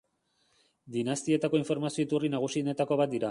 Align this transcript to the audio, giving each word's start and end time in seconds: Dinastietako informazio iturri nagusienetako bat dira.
Dinastietako 0.95 1.61
informazio 1.63 2.05
iturri 2.07 2.35
nagusienetako 2.39 3.01
bat 3.05 3.13
dira. 3.15 3.19